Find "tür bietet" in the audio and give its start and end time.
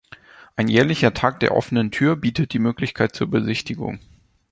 1.91-2.53